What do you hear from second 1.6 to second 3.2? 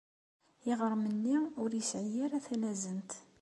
ur yesɛi ara tanazent.